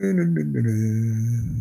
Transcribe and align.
Mm-hmm. 0.00 1.59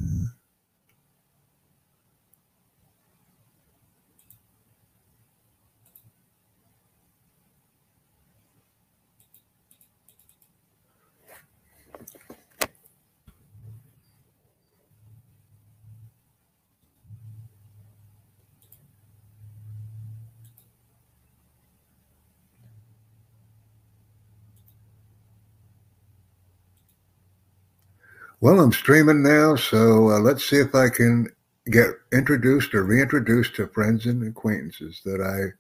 Well, 28.50 28.62
I'm 28.62 28.72
streaming 28.72 29.22
now, 29.22 29.56
so 29.56 30.10
uh, 30.10 30.20
let's 30.20 30.44
see 30.44 30.56
if 30.56 30.74
I 30.74 30.90
can 30.90 31.28
get 31.70 31.90
introduced 32.12 32.74
or 32.74 32.84
reintroduced 32.84 33.54
to 33.58 33.68
friends 33.68 34.08
and 34.08 34.28
acquaintances 34.28 35.02
that 35.06 35.22
I 35.22 35.54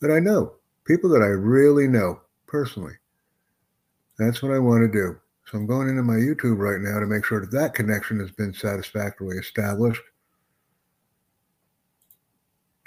that 0.00 0.12
I 0.12 0.18
know, 0.18 0.54
people 0.84 1.08
that 1.10 1.22
I 1.22 1.28
really 1.28 1.86
know 1.86 2.20
personally. 2.48 2.94
That's 4.18 4.42
what 4.42 4.50
I 4.50 4.58
want 4.58 4.82
to 4.82 4.88
do. 4.88 5.20
So 5.46 5.56
I'm 5.56 5.68
going 5.68 5.88
into 5.88 6.02
my 6.02 6.14
YouTube 6.14 6.58
right 6.58 6.80
now 6.80 6.98
to 6.98 7.06
make 7.06 7.24
sure 7.24 7.42
that 7.42 7.52
that 7.52 7.74
connection 7.74 8.18
has 8.18 8.32
been 8.32 8.54
satisfactorily 8.54 9.36
established. 9.36 10.02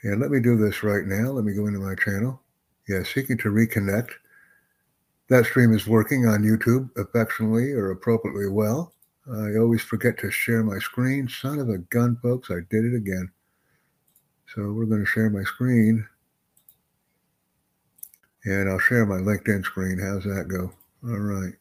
And 0.03 0.19
let 0.19 0.31
me 0.31 0.41
do 0.41 0.57
this 0.57 0.83
right 0.83 1.05
now. 1.05 1.31
Let 1.31 1.45
me 1.45 1.53
go 1.53 1.67
into 1.67 1.79
my 1.79 1.95
channel. 1.95 2.41
Yeah, 2.89 3.03
seeking 3.03 3.37
to 3.37 3.51
reconnect. 3.51 4.09
That 5.29 5.45
stream 5.45 5.73
is 5.73 5.87
working 5.87 6.27
on 6.27 6.43
YouTube 6.43 6.89
affectionately 6.97 7.71
or 7.71 7.91
appropriately 7.91 8.49
well. 8.49 8.93
I 9.31 9.55
always 9.57 9.81
forget 9.81 10.17
to 10.19 10.31
share 10.31 10.63
my 10.63 10.79
screen. 10.79 11.29
Son 11.29 11.59
of 11.59 11.69
a 11.69 11.77
gun, 11.77 12.17
folks, 12.21 12.51
I 12.51 12.59
did 12.69 12.85
it 12.85 12.95
again. 12.95 13.31
So 14.53 14.71
we're 14.73 14.85
going 14.85 15.03
to 15.03 15.09
share 15.09 15.29
my 15.29 15.43
screen. 15.43 16.05
And 18.45 18.69
I'll 18.69 18.79
share 18.79 19.05
my 19.05 19.17
LinkedIn 19.17 19.63
screen. 19.63 19.97
How's 19.97 20.25
that 20.25 20.47
go? 20.49 20.71
All 21.05 21.19
right. 21.19 21.53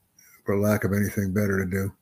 For 0.44 0.58
lack 0.58 0.82
of 0.82 0.92
anything 0.92 1.32
better 1.32 1.64
to 1.64 1.70
do. 1.70 1.92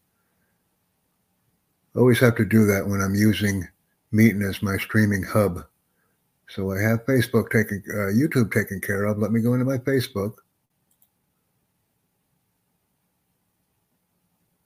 Always 1.95 2.21
have 2.21 2.37
to 2.37 2.47
do 2.47 2.65
that 2.67 2.87
when 2.87 3.03
I'm 3.03 3.15
using 3.15 3.69
Meetin 4.15 4.49
as 4.49 4.63
my 4.63 4.79
streaming 4.79 5.23
hub. 5.23 5.65
So 6.49 6.73
I 6.73 6.81
have 6.81 7.05
Facebook 7.05 7.51
taken, 7.51 7.83
uh, 7.91 8.11
YouTube 8.13 8.51
taken 8.53 8.81
care 8.81 9.05
of. 9.05 9.19
Let 9.19 9.33
me 9.33 9.43
go 9.43 9.53
into 9.53 9.67
my 9.67 9.79
Facebook. 9.79 10.37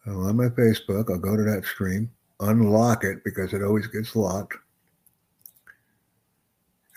Oh, 0.06 0.20
on 0.28 0.36
my 0.36 0.48
Facebook, 0.48 1.10
I'll 1.10 1.19
go 1.19 1.36
to 1.36 1.42
that 1.44 1.64
stream, 1.64 2.10
unlock 2.41 3.05
it 3.05 3.24
because 3.24 3.55
it 3.55 3.62
always 3.62 3.86
gets 3.86 4.14
locked. 4.14 4.56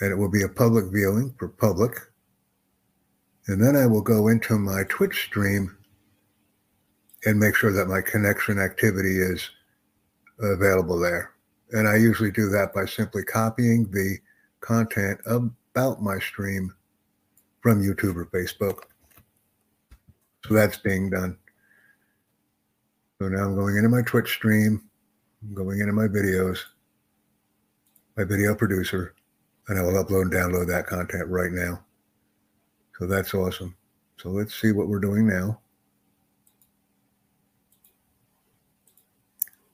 And 0.02 0.12
it 0.12 0.16
will 0.16 0.30
be 0.30 0.44
a 0.44 0.50
public 0.50 0.86
viewing 0.92 1.34
for 1.40 1.48
public. 1.48 1.94
And 3.48 3.64
then 3.64 3.76
I 3.76 3.86
will 3.86 4.02
go 4.02 4.28
into 4.28 4.60
my 4.60 4.84
Twitch 4.90 5.24
stream 5.24 5.78
and 7.26 7.40
make 7.40 7.56
sure 7.56 7.72
that 7.72 7.88
my 7.88 8.02
connection 8.02 8.60
activity 8.60 9.18
is 9.18 9.50
available 10.40 11.00
there. 11.00 11.32
And 11.72 11.88
I 11.88 11.96
usually 11.96 12.32
do 12.32 12.50
that 12.50 12.74
by 12.74 12.86
simply 12.86 13.24
copying 13.24 13.90
the 13.92 14.18
content 14.60 15.20
about 15.26 16.02
my 16.02 16.20
stream 16.20 16.74
from 17.62 17.82
YouTube 17.82 18.16
or 18.16 18.26
Facebook. 18.26 18.84
So 20.46 20.54
that's 20.54 20.78
being 20.78 21.10
done. 21.10 21.38
So 23.20 23.28
now 23.28 23.46
I'm 23.46 23.56
going 23.56 23.78
into 23.78 23.90
my 23.90 24.04
Twitch 24.04 24.30
stream, 24.30 24.88
I'm 25.42 25.56
going 25.56 25.80
into 25.80 25.94
my 25.94 26.08
videos, 26.08 26.60
my 28.16 28.24
video 28.24 28.54
producer, 28.54 29.16
and 29.68 29.80
I 29.80 29.82
will 29.82 30.04
upload 30.04 30.24
and 30.24 30.32
download 30.32 30.68
that 30.68 30.86
content 30.86 31.28
right 31.28 31.52
now. 31.52 31.84
So 33.00 33.08
that's 33.08 33.34
awesome. 33.34 33.76
So 34.18 34.30
let's 34.30 34.60
see 34.60 34.72
what 34.72 34.88
we're 34.88 35.00
doing 35.00 35.28
now. 35.28 35.60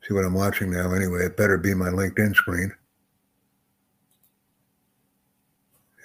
See 0.07 0.13
what 0.13 0.25
I'm 0.25 0.33
watching 0.33 0.71
now 0.71 0.93
anyway. 0.93 1.25
It 1.25 1.37
better 1.37 1.57
be 1.57 1.73
my 1.73 1.89
LinkedIn 1.89 2.35
screen. 2.35 2.73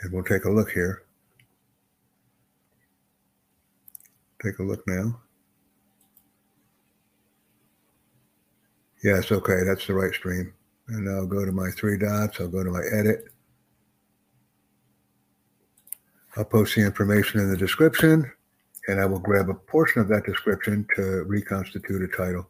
And 0.02 0.12
we'll 0.12 0.22
take 0.22 0.44
a 0.44 0.50
look 0.50 0.70
here. 0.70 1.02
Take 4.40 4.60
a 4.60 4.62
look 4.62 4.86
now. 4.86 5.20
Yes, 9.02 9.30
okay, 9.30 9.62
that's 9.64 9.86
the 9.86 9.94
right 9.94 10.12
stream. 10.12 10.52
And 10.88 11.08
I'll 11.08 11.26
go 11.26 11.44
to 11.44 11.52
my 11.52 11.70
three 11.70 11.98
dots. 11.98 12.40
I'll 12.40 12.48
go 12.48 12.64
to 12.64 12.70
my 12.70 12.82
edit. 12.92 13.28
I'll 16.36 16.44
post 16.44 16.74
the 16.74 16.82
information 16.82 17.40
in 17.40 17.50
the 17.50 17.56
description, 17.56 18.30
and 18.86 19.00
I 19.00 19.06
will 19.06 19.18
grab 19.18 19.48
a 19.50 19.54
portion 19.54 20.00
of 20.00 20.08
that 20.08 20.24
description 20.24 20.86
to 20.96 21.24
reconstitute 21.24 22.02
a 22.02 22.16
title. 22.16 22.48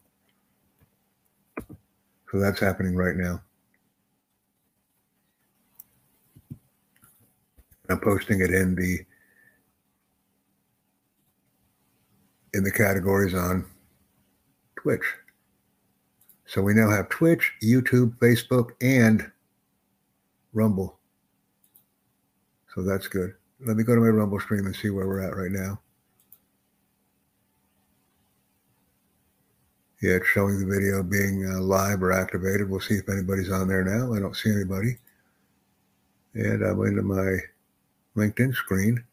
So 2.31 2.39
that's 2.39 2.61
happening 2.61 2.95
right 2.95 3.17
now. 3.17 3.43
I'm 7.89 8.01
posting 8.01 8.41
it 8.41 8.51
in 8.51 8.75
the 8.75 8.99
in 12.53 12.63
the 12.63 12.71
categories 12.71 13.35
on 13.35 13.65
Twitch. 14.77 15.05
So 16.49 16.63
we 16.63 16.73
now 16.73 16.89
have 16.89 17.11
Twitch, 17.11 17.53
YouTube, 17.63 18.17
Facebook, 18.17 18.71
and 18.81 19.31
Rumble. 20.55 20.99
So 22.75 22.83
that's 22.83 23.07
good. 23.07 23.35
Let 23.61 23.77
me 23.77 23.85
go 23.85 23.95
to 23.95 24.01
my 24.01 24.09
Rumble 24.09 24.41
stream 24.41 24.65
and 24.65 24.75
see 24.75 24.89
where 24.89 25.07
we're 25.07 25.21
at 25.21 25.37
right 25.37 25.51
now. 25.51 25.79
Yeah, 30.01 30.13
it's 30.13 30.29
showing 30.29 30.59
the 30.59 30.75
video 30.75 31.03
being 31.03 31.45
uh, 31.45 31.61
live 31.61 32.03
or 32.03 32.13
activated. 32.13 32.71
We'll 32.71 32.81
see 32.81 32.95
if 32.95 33.11
anybody's 33.11 33.51
on 33.51 33.69
there 33.69 33.85
now. 33.85 34.15
I 34.15 34.19
don't 34.19 34.37
see 34.37 34.51
anybody. 34.51 34.97
And 36.33 36.63
I'm 36.63 36.81
into 36.87 37.03
my 37.03 37.41
LinkedIn 38.17 38.55
screen. 38.55 39.05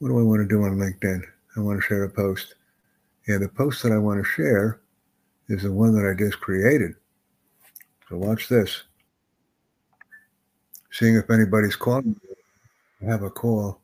What 0.00 0.08
do 0.08 0.18
I 0.18 0.22
want 0.22 0.40
to 0.40 0.48
do 0.48 0.64
on 0.64 0.78
LinkedIn? 0.78 1.22
I 1.56 1.60
want 1.60 1.80
to 1.80 1.86
share 1.86 2.02
a 2.02 2.10
post. 2.10 2.56
And 3.28 3.44
the 3.44 3.48
post 3.48 3.84
that 3.84 3.92
I 3.92 3.98
want 3.98 4.18
to 4.18 4.28
share 4.28 4.81
is 5.52 5.62
the 5.64 5.72
one 5.72 5.94
that 5.94 6.08
I 6.08 6.14
just 6.18 6.40
created. 6.40 6.94
So 8.08 8.16
watch 8.16 8.48
this. 8.48 8.84
Seeing 10.90 11.16
if 11.16 11.30
anybody's 11.30 11.76
calling. 11.76 12.18
I 13.02 13.10
have 13.10 13.22
a 13.22 13.30
call. 13.30 13.81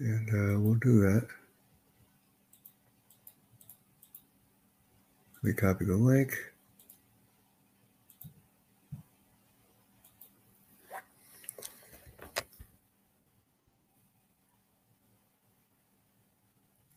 And 0.00 0.30
uh, 0.30 0.58
we'll 0.58 0.76
do 0.76 1.00
that. 1.02 1.26
Me 5.42 5.52
copy 5.52 5.84
the 5.84 5.94
link. 5.94 6.32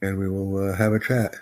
And 0.01 0.17
we 0.17 0.29
will 0.29 0.69
uh, 0.69 0.75
have 0.75 0.93
a 0.93 0.99
chat. 0.99 1.35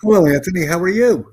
Hello, 0.00 0.26
Anthony. 0.26 0.64
How 0.64 0.78
are 0.78 0.88
you? 0.88 1.32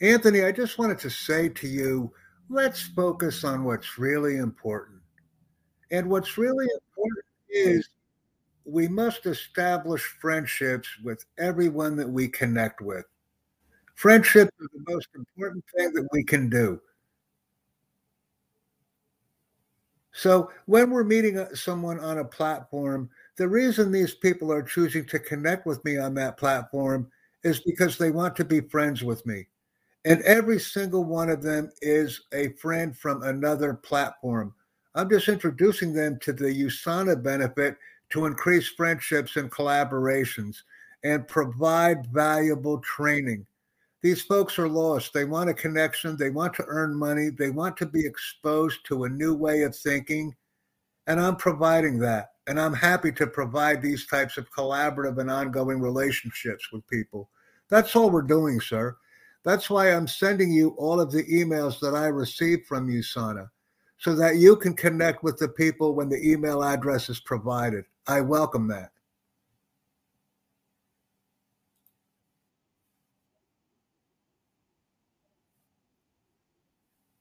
Anthony, 0.00 0.44
I 0.44 0.52
just 0.52 0.78
wanted 0.78 1.00
to 1.00 1.10
say 1.10 1.48
to 1.48 1.66
you 1.66 2.12
let's 2.48 2.82
focus 2.82 3.42
on 3.42 3.64
what's 3.64 3.98
really 3.98 4.36
important. 4.36 5.00
And 5.90 6.08
what's 6.08 6.38
really 6.38 6.66
important 6.72 7.24
is 7.48 7.88
we 8.64 8.86
must 8.86 9.26
establish 9.26 10.02
friendships 10.20 10.88
with 11.02 11.24
everyone 11.36 11.96
that 11.96 12.08
we 12.08 12.28
connect 12.28 12.80
with. 12.80 13.06
Friendship 13.96 14.50
is 14.60 14.68
the 14.72 14.92
most 14.92 15.08
important 15.16 15.64
thing 15.76 15.92
that 15.94 16.08
we 16.12 16.22
can 16.22 16.48
do. 16.48 16.80
So 20.12 20.50
when 20.66 20.90
we're 20.90 21.04
meeting 21.04 21.38
uh, 21.38 21.54
someone 21.54 22.00
on 22.00 22.18
a 22.18 22.24
platform, 22.24 23.10
the 23.36 23.48
reason 23.48 23.90
these 23.90 24.14
people 24.14 24.52
are 24.52 24.62
choosing 24.62 25.06
to 25.06 25.18
connect 25.18 25.66
with 25.66 25.84
me 25.84 25.98
on 25.98 26.14
that 26.14 26.36
platform 26.36 27.10
is 27.42 27.60
because 27.60 27.96
they 27.96 28.10
want 28.10 28.36
to 28.36 28.44
be 28.44 28.60
friends 28.60 29.02
with 29.02 29.24
me. 29.24 29.46
And 30.04 30.22
every 30.22 30.58
single 30.58 31.04
one 31.04 31.28
of 31.28 31.42
them 31.42 31.70
is 31.82 32.22
a 32.32 32.50
friend 32.54 32.96
from 32.96 33.22
another 33.22 33.74
platform. 33.74 34.54
I'm 34.94 35.08
just 35.08 35.28
introducing 35.28 35.92
them 35.92 36.18
to 36.20 36.32
the 36.32 36.64
USANA 36.64 37.22
benefit 37.22 37.76
to 38.10 38.26
increase 38.26 38.68
friendships 38.68 39.36
and 39.36 39.50
collaborations 39.50 40.56
and 41.04 41.28
provide 41.28 42.06
valuable 42.08 42.78
training. 42.78 43.46
These 44.02 44.22
folks 44.22 44.58
are 44.58 44.68
lost. 44.68 45.12
They 45.12 45.24
want 45.24 45.50
a 45.50 45.54
connection. 45.54 46.16
They 46.16 46.30
want 46.30 46.54
to 46.54 46.64
earn 46.66 46.94
money. 46.94 47.28
They 47.28 47.50
want 47.50 47.76
to 47.78 47.86
be 47.86 48.04
exposed 48.04 48.84
to 48.86 49.04
a 49.04 49.08
new 49.08 49.34
way 49.34 49.62
of 49.62 49.76
thinking. 49.76 50.34
And 51.06 51.20
I'm 51.20 51.36
providing 51.36 51.98
that. 51.98 52.30
And 52.46 52.58
I'm 52.58 52.74
happy 52.74 53.12
to 53.12 53.26
provide 53.26 53.82
these 53.82 54.06
types 54.06 54.38
of 54.38 54.50
collaborative 54.50 55.18
and 55.18 55.30
ongoing 55.30 55.80
relationships 55.80 56.72
with 56.72 56.86
people. 56.88 57.30
That's 57.68 57.94
all 57.94 58.10
we're 58.10 58.22
doing, 58.22 58.60
sir. 58.60 58.96
That's 59.44 59.70
why 59.70 59.92
I'm 59.92 60.08
sending 60.08 60.50
you 60.50 60.70
all 60.70 61.00
of 61.00 61.12
the 61.12 61.24
emails 61.24 61.78
that 61.80 61.94
I 61.94 62.06
receive 62.06 62.64
from 62.66 62.88
USANA, 62.88 63.48
so 63.98 64.14
that 64.14 64.36
you 64.36 64.56
can 64.56 64.74
connect 64.74 65.22
with 65.22 65.38
the 65.38 65.48
people 65.48 65.94
when 65.94 66.08
the 66.08 66.20
email 66.22 66.64
address 66.64 67.08
is 67.08 67.20
provided. 67.20 67.84
I 68.06 68.20
welcome 68.22 68.66
that. 68.68 68.90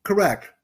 Correct. 0.10 0.59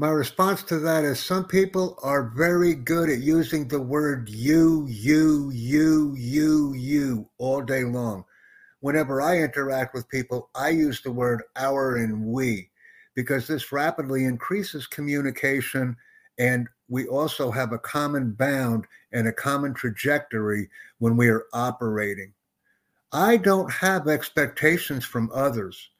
My 0.00 0.08
response 0.08 0.62
to 0.62 0.78
that 0.78 1.04
is 1.04 1.20
some 1.20 1.44
people 1.44 1.98
are 2.02 2.32
very 2.34 2.74
good 2.74 3.10
at 3.10 3.18
using 3.18 3.68
the 3.68 3.82
word 3.82 4.30
you, 4.30 4.86
you, 4.88 5.50
you, 5.50 6.14
you, 6.16 6.72
you 6.72 7.28
all 7.36 7.60
day 7.60 7.84
long. 7.84 8.24
Whenever 8.80 9.20
I 9.20 9.40
interact 9.40 9.92
with 9.92 10.08
people, 10.08 10.48
I 10.54 10.70
use 10.70 11.02
the 11.02 11.12
word 11.12 11.42
our 11.54 11.96
and 11.96 12.24
we 12.24 12.70
because 13.14 13.46
this 13.46 13.72
rapidly 13.72 14.24
increases 14.24 14.86
communication 14.86 15.94
and 16.38 16.66
we 16.88 17.06
also 17.06 17.50
have 17.50 17.72
a 17.72 17.78
common 17.78 18.32
bound 18.32 18.86
and 19.12 19.28
a 19.28 19.32
common 19.34 19.74
trajectory 19.74 20.70
when 21.00 21.14
we 21.14 21.28
are 21.28 21.44
operating. 21.52 22.32
I 23.12 23.36
don't 23.36 23.70
have 23.70 24.08
expectations 24.08 25.04
from 25.04 25.30
others. 25.34 25.90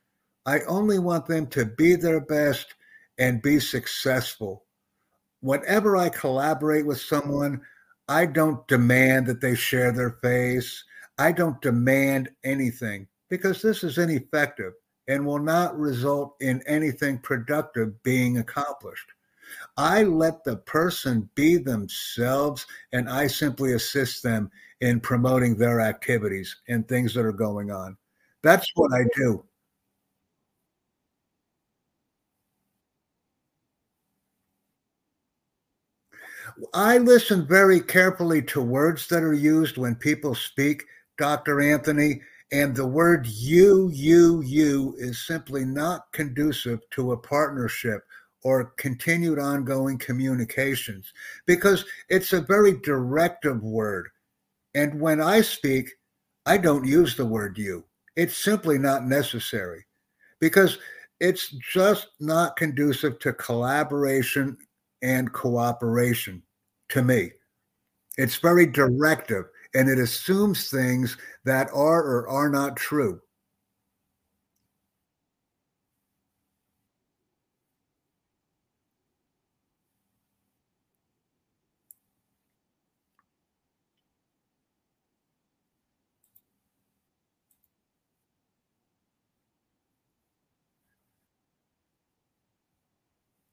I 0.46 0.60
only 0.60 0.98
want 0.98 1.26
them 1.26 1.48
to 1.48 1.66
be 1.66 1.96
their 1.96 2.20
best 2.20 2.76
and 3.20 3.42
be 3.42 3.60
successful. 3.60 4.64
Whenever 5.40 5.96
I 5.96 6.08
collaborate 6.08 6.86
with 6.86 7.00
someone, 7.00 7.60
I 8.08 8.26
don't 8.26 8.66
demand 8.66 9.26
that 9.26 9.40
they 9.40 9.54
share 9.54 9.92
their 9.92 10.18
face. 10.22 10.82
I 11.18 11.30
don't 11.30 11.60
demand 11.60 12.30
anything 12.42 13.06
because 13.28 13.62
this 13.62 13.84
is 13.84 13.98
ineffective 13.98 14.72
and 15.06 15.24
will 15.24 15.38
not 15.38 15.78
result 15.78 16.34
in 16.40 16.62
anything 16.66 17.18
productive 17.18 18.02
being 18.02 18.38
accomplished. 18.38 19.06
I 19.76 20.02
let 20.04 20.42
the 20.44 20.56
person 20.56 21.28
be 21.34 21.56
themselves 21.56 22.66
and 22.92 23.08
I 23.08 23.26
simply 23.26 23.74
assist 23.74 24.22
them 24.22 24.50
in 24.80 25.00
promoting 25.00 25.56
their 25.56 25.80
activities 25.80 26.56
and 26.68 26.86
things 26.88 27.12
that 27.14 27.24
are 27.24 27.32
going 27.32 27.70
on. 27.70 27.96
That's 28.42 28.70
what 28.74 28.92
I 28.92 29.04
do. 29.14 29.44
I 36.74 36.98
listen 36.98 37.46
very 37.46 37.80
carefully 37.80 38.42
to 38.42 38.60
words 38.60 39.06
that 39.08 39.22
are 39.22 39.34
used 39.34 39.78
when 39.78 39.94
people 39.94 40.34
speak, 40.34 40.84
Dr. 41.16 41.60
Anthony, 41.60 42.20
and 42.52 42.74
the 42.74 42.86
word 42.86 43.26
you, 43.26 43.90
you, 43.90 44.42
you 44.42 44.94
is 44.98 45.26
simply 45.26 45.64
not 45.64 46.10
conducive 46.12 46.80
to 46.90 47.12
a 47.12 47.16
partnership 47.16 48.02
or 48.42 48.72
continued 48.76 49.38
ongoing 49.38 49.98
communications 49.98 51.12
because 51.46 51.84
it's 52.08 52.32
a 52.32 52.40
very 52.40 52.72
directive 52.80 53.62
word. 53.62 54.08
And 54.74 55.00
when 55.00 55.20
I 55.20 55.42
speak, 55.42 55.90
I 56.46 56.56
don't 56.56 56.86
use 56.86 57.16
the 57.16 57.26
word 57.26 57.58
you. 57.58 57.84
It's 58.16 58.36
simply 58.36 58.78
not 58.78 59.04
necessary 59.04 59.86
because 60.40 60.78
it's 61.20 61.48
just 61.72 62.08
not 62.18 62.56
conducive 62.56 63.18
to 63.20 63.32
collaboration 63.34 64.56
and 65.02 65.32
cooperation 65.32 66.42
to 66.90 67.02
me. 67.02 67.32
It's 68.18 68.36
very 68.36 68.66
directive 68.66 69.46
and 69.74 69.88
it 69.88 69.98
assumes 69.98 70.70
things 70.70 71.16
that 71.44 71.68
are 71.74 72.02
or 72.02 72.28
are 72.28 72.50
not 72.50 72.76
true. 72.76 73.20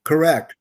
Correct. 0.03 0.56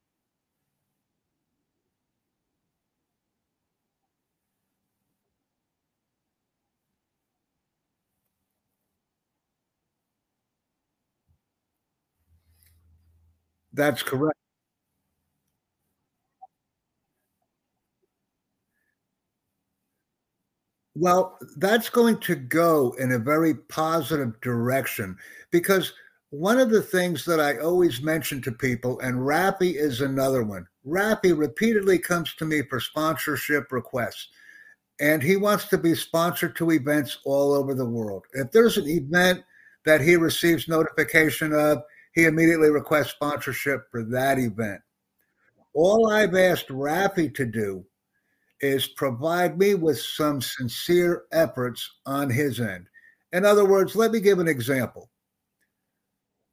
That's 13.77 14.03
correct. 14.03 14.39
Well, 20.95 21.37
that's 21.59 21.91
going 21.91 22.21
to 22.21 22.35
go 22.35 22.95
in 22.99 23.13
a 23.13 23.19
very 23.19 23.55
positive 23.55 24.41
direction 24.41 25.19
because 25.51 25.93
one 26.31 26.59
of 26.59 26.71
the 26.71 26.81
things 26.81 27.27
that 27.27 27.39
I 27.39 27.59
always 27.59 28.01
mention 28.01 28.41
to 28.43 28.53
people, 28.53 28.99
and 29.01 29.17
Rappy 29.17 29.75
is 29.75 30.01
another 30.01 30.43
one. 30.43 30.67
Rappy 30.87 31.37
repeatedly 31.37 31.99
comes 31.99 32.35
to 32.37 32.47
me 32.47 32.63
for 32.63 32.81
sponsorship 32.81 33.71
requests, 33.73 34.29
and 34.99 35.23
he 35.23 35.37
wants 35.37 35.67
to 35.67 35.77
be 35.77 35.95
sponsored 35.95 36.57
to 36.57 36.73
events 36.73 37.19
all 37.27 37.53
over 37.53 37.75
the 37.75 37.85
world. 37.85 38.25
If 38.33 38.51
there's 38.51 38.79
an 38.79 38.89
event 38.89 39.45
that 39.85 40.01
he 40.01 40.17
receives 40.17 40.67
notification 40.67 41.53
of, 41.53 41.83
he 42.17 42.25
immediately 42.25 42.71
requests 42.71 43.11
sponsorship 43.11 43.89
for 43.91 44.03
that 44.03 44.39
event. 44.39 44.81
All 45.75 46.11
I've 46.11 46.35
asked 46.35 46.69
Rappy 46.69 47.33
to 47.35 47.45
do 47.45 47.85
is 48.63 48.89
provide 48.89 49.59
me 49.59 49.75
with 49.75 50.01
some 50.01 50.41
sincere 50.41 51.25
efforts 51.31 51.89
on 52.07 52.31
his 52.31 52.59
end. 52.59 52.87
In 53.33 53.45
other 53.45 53.67
words, 53.67 53.95
let 53.95 54.13
me 54.13 54.21
give 54.21 54.39
an 54.39 54.49
example. 54.49 55.11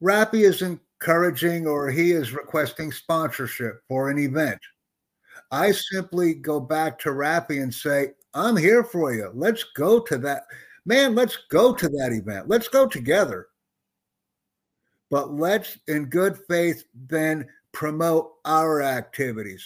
Rappi 0.04 0.42
is 0.42 0.62
encouraging 0.62 1.66
or 1.66 1.90
he 1.90 2.12
is 2.12 2.34
requesting 2.34 2.92
sponsorship 2.92 3.82
for 3.88 4.10
an 4.10 4.20
event. 4.20 4.60
I 5.50 5.72
simply 5.72 6.34
go 6.34 6.60
back 6.60 7.00
to 7.00 7.10
Rappi 7.10 7.64
and 7.64 7.74
say, 7.74 8.12
I'm 8.34 8.58
here 8.58 8.84
for 8.84 9.14
you. 9.14 9.32
Let's 9.34 9.64
go 9.64 10.02
to 10.02 10.18
that. 10.18 10.44
Man, 10.86 11.16
let's 11.16 11.38
go 11.50 11.74
to 11.74 11.88
that 11.88 12.12
event. 12.12 12.50
Let's 12.50 12.68
go 12.68 12.86
together. 12.86 13.48
But 15.14 15.32
let's, 15.32 15.78
in 15.88 16.06
good 16.06 16.40
faith, 16.50 16.86
then 17.08 17.48
promote 17.72 18.32
our 18.46 18.82
activities. 18.82 19.64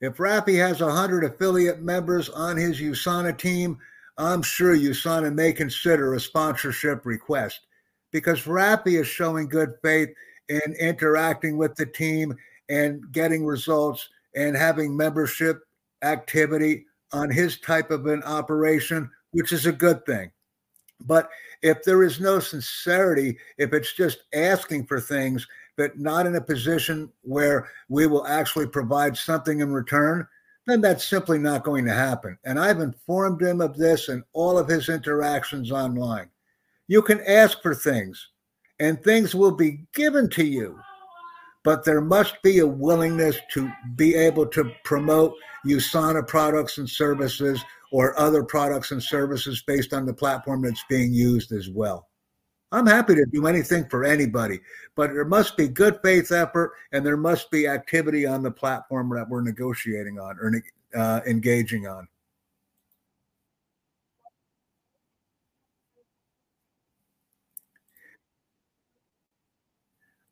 If 0.00 0.16
Rappi 0.16 0.56
has 0.66 0.80
100 0.80 1.24
affiliate 1.24 1.82
members 1.82 2.30
on 2.30 2.56
his 2.56 2.80
USANA 2.80 3.36
team, 3.36 3.76
I'm 4.16 4.40
sure 4.40 4.74
USANA 4.74 5.34
may 5.34 5.52
consider 5.52 6.14
a 6.14 6.20
sponsorship 6.20 7.04
request 7.04 7.60
because 8.12 8.44
Rappi 8.44 8.98
is 8.98 9.06
showing 9.06 9.46
good 9.46 9.74
faith 9.84 10.08
in 10.48 10.74
interacting 10.80 11.58
with 11.58 11.74
the 11.74 11.84
team 11.84 12.34
and 12.70 13.12
getting 13.12 13.44
results 13.44 14.08
and 14.36 14.56
having 14.56 14.96
membership 14.96 15.60
activity 16.00 16.86
on 17.12 17.30
his 17.30 17.60
type 17.60 17.90
of 17.90 18.06
an 18.06 18.22
operation, 18.22 19.10
which 19.32 19.52
is 19.52 19.66
a 19.66 19.72
good 19.72 20.06
thing. 20.06 20.30
But 21.00 21.30
if 21.62 21.82
there 21.84 22.02
is 22.02 22.20
no 22.20 22.40
sincerity, 22.40 23.38
if 23.56 23.72
it's 23.72 23.94
just 23.94 24.24
asking 24.34 24.86
for 24.86 25.00
things, 25.00 25.46
but 25.76 25.98
not 25.98 26.26
in 26.26 26.34
a 26.34 26.40
position 26.40 27.10
where 27.22 27.68
we 27.88 28.06
will 28.06 28.26
actually 28.26 28.66
provide 28.66 29.16
something 29.16 29.60
in 29.60 29.72
return, 29.72 30.26
then 30.66 30.80
that's 30.80 31.08
simply 31.08 31.38
not 31.38 31.64
going 31.64 31.84
to 31.86 31.94
happen. 31.94 32.36
And 32.44 32.58
I've 32.58 32.80
informed 32.80 33.40
him 33.40 33.60
of 33.60 33.76
this 33.76 34.08
in 34.08 34.22
all 34.32 34.58
of 34.58 34.68
his 34.68 34.88
interactions 34.88 35.72
online. 35.72 36.28
You 36.88 37.00
can 37.00 37.20
ask 37.26 37.62
for 37.62 37.74
things, 37.74 38.28
and 38.80 39.02
things 39.02 39.34
will 39.34 39.52
be 39.52 39.86
given 39.94 40.28
to 40.30 40.44
you, 40.44 40.78
but 41.64 41.84
there 41.84 42.00
must 42.00 42.42
be 42.42 42.58
a 42.58 42.66
willingness 42.66 43.38
to 43.52 43.70
be 43.96 44.14
able 44.14 44.46
to 44.46 44.70
promote 44.84 45.34
USANA 45.66 46.26
products 46.26 46.78
and 46.78 46.88
services 46.88 47.62
or 47.90 48.18
other 48.18 48.42
products 48.42 48.90
and 48.90 49.02
services 49.02 49.62
based 49.66 49.92
on 49.92 50.06
the 50.06 50.12
platform 50.12 50.62
that's 50.62 50.84
being 50.88 51.12
used 51.12 51.52
as 51.52 51.70
well. 51.70 52.08
I'm 52.70 52.86
happy 52.86 53.14
to 53.14 53.24
do 53.24 53.46
anything 53.46 53.88
for 53.88 54.04
anybody, 54.04 54.60
but 54.94 55.12
there 55.12 55.24
must 55.24 55.56
be 55.56 55.68
good 55.68 55.98
faith 56.04 56.30
effort 56.32 56.72
and 56.92 57.04
there 57.04 57.16
must 57.16 57.50
be 57.50 57.66
activity 57.66 58.26
on 58.26 58.42
the 58.42 58.50
platform 58.50 59.08
that 59.14 59.28
we're 59.28 59.40
negotiating 59.42 60.18
on 60.18 60.36
or 60.38 60.62
uh, 60.94 61.20
engaging 61.26 61.86
on. 61.86 62.06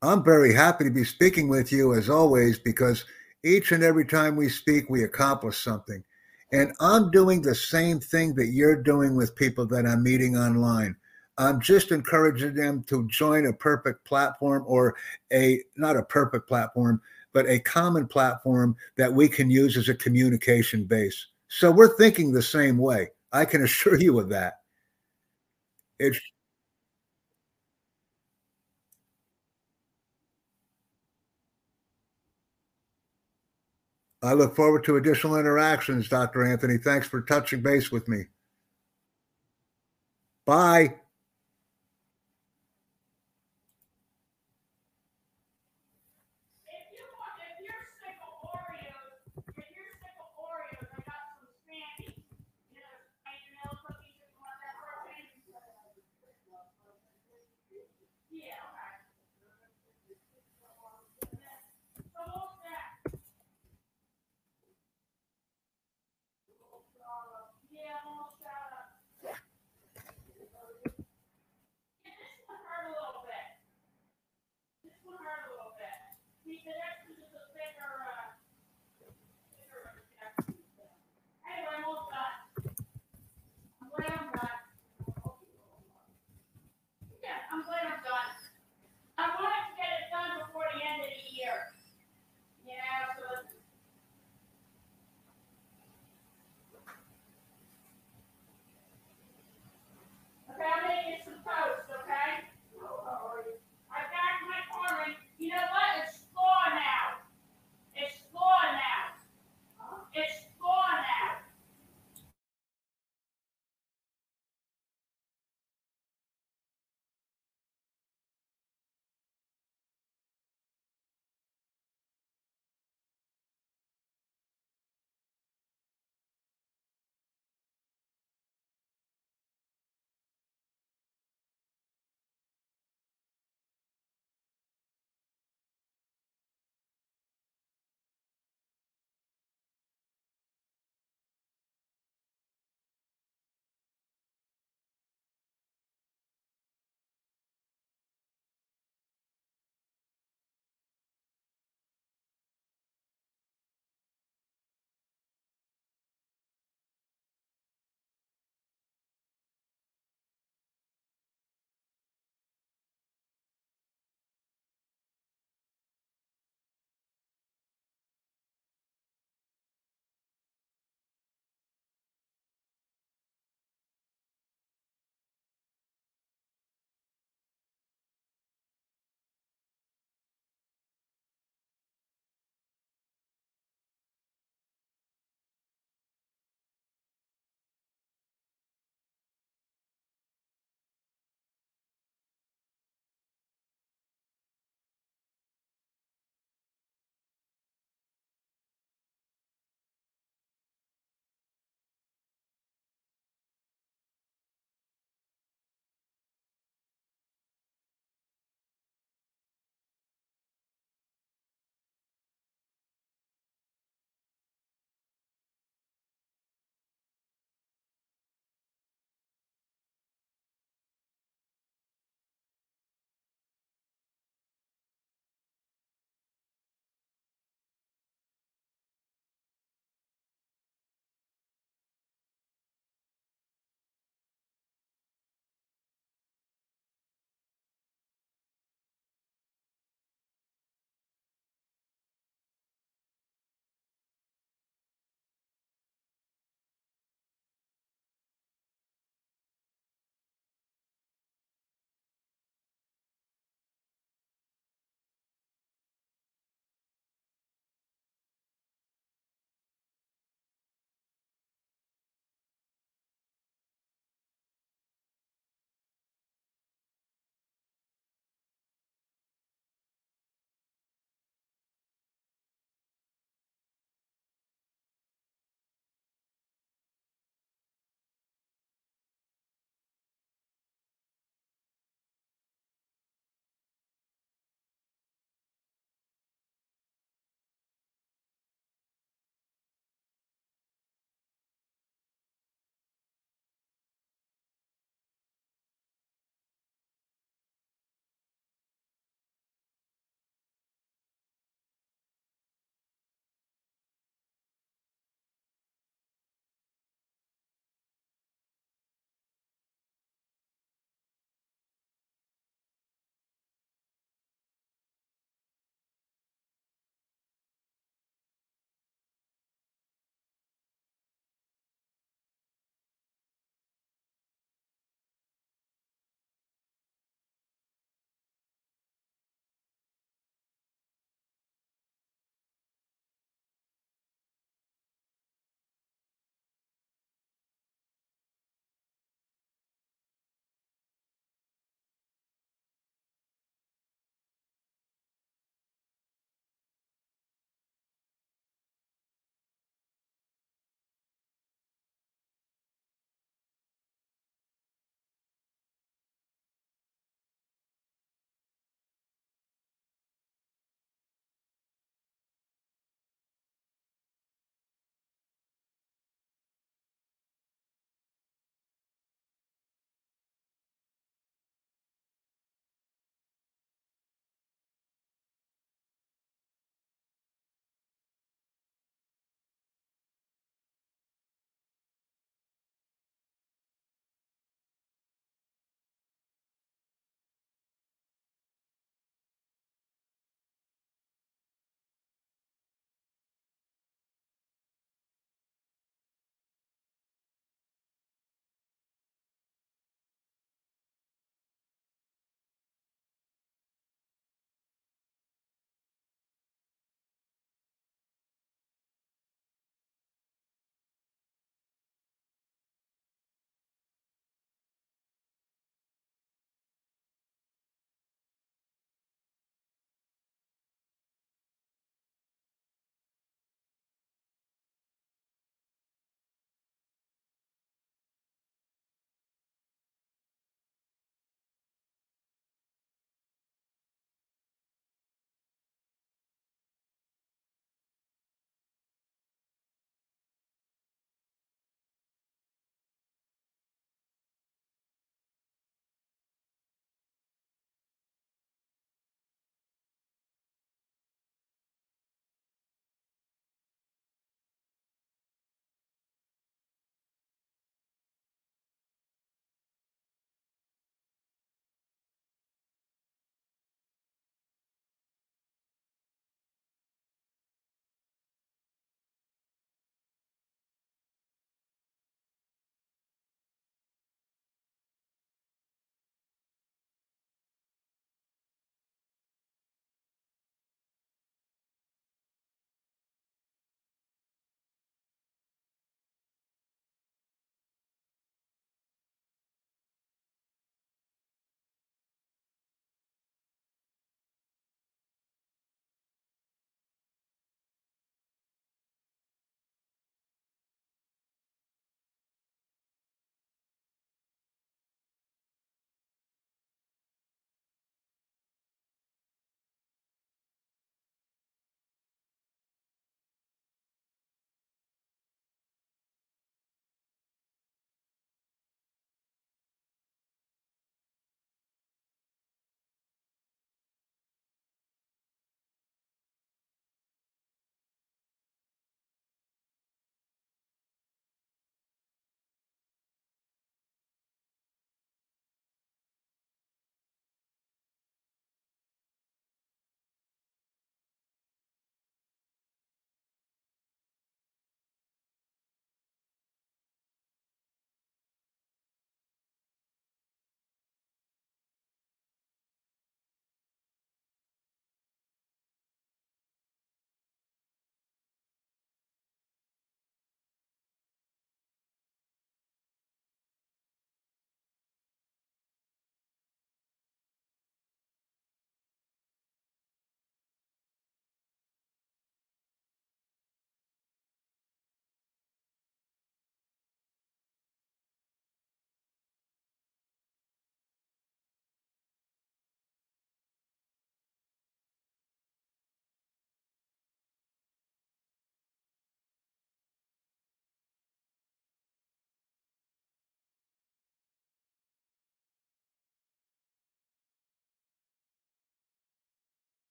I'm 0.00 0.24
very 0.24 0.52
happy 0.52 0.84
to 0.84 0.90
be 0.90 1.04
speaking 1.04 1.48
with 1.48 1.70
you 1.70 1.94
as 1.94 2.10
always 2.10 2.58
because 2.58 3.04
each 3.44 3.72
and 3.72 3.84
every 3.84 4.04
time 4.04 4.36
we 4.36 4.48
speak, 4.48 4.88
we 4.88 5.04
accomplish 5.04 5.58
something. 5.58 6.02
And 6.52 6.72
I'm 6.80 7.10
doing 7.10 7.40
the 7.40 7.54
same 7.54 7.98
thing 7.98 8.34
that 8.34 8.48
you're 8.48 8.80
doing 8.82 9.16
with 9.16 9.34
people 9.34 9.66
that 9.66 9.86
I'm 9.86 10.02
meeting 10.02 10.36
online. 10.36 10.94
I'm 11.38 11.60
just 11.60 11.92
encouraging 11.92 12.54
them 12.54 12.84
to 12.88 13.06
join 13.08 13.46
a 13.46 13.52
perfect 13.54 14.04
platform 14.04 14.64
or 14.66 14.94
a 15.32 15.62
not 15.76 15.96
a 15.96 16.02
perfect 16.02 16.46
platform, 16.46 17.00
but 17.32 17.46
a 17.48 17.58
common 17.60 18.06
platform 18.06 18.76
that 18.98 19.12
we 19.12 19.28
can 19.28 19.50
use 19.50 19.78
as 19.78 19.88
a 19.88 19.94
communication 19.94 20.84
base. 20.84 21.26
So 21.48 21.70
we're 21.70 21.96
thinking 21.96 22.32
the 22.32 22.42
same 22.42 22.76
way. 22.76 23.08
I 23.32 23.46
can 23.46 23.62
assure 23.64 23.98
you 23.98 24.20
of 24.20 24.28
that. 24.28 24.58
It's 25.98 26.20
I 34.22 34.34
look 34.34 34.54
forward 34.54 34.84
to 34.84 34.96
additional 34.96 35.36
interactions, 35.36 36.08
Dr. 36.08 36.44
Anthony. 36.44 36.78
Thanks 36.78 37.08
for 37.08 37.22
touching 37.22 37.60
base 37.60 37.90
with 37.90 38.06
me. 38.08 38.26
Bye. 40.46 40.94